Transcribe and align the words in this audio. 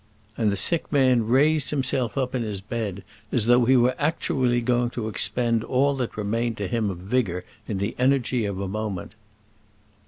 And 0.35 0.51
the 0.51 0.57
sick 0.57 0.91
man 0.91 1.27
raised 1.27 1.69
himself 1.69 2.17
up 2.17 2.33
in 2.33 2.41
his 2.41 2.59
bed 2.59 3.03
as 3.31 3.45
though 3.45 3.65
he 3.65 3.77
were 3.77 3.93
actually 3.99 4.59
going 4.59 4.89
to 4.97 5.07
expend 5.07 5.63
all 5.63 5.95
that 5.97 6.17
remained 6.17 6.57
to 6.57 6.67
him 6.67 6.89
of 6.89 6.97
vigour 6.97 7.43
in 7.67 7.77
the 7.77 7.95
energy 7.99 8.45
of 8.45 8.59
a 8.59 8.67
moment. 8.67 9.13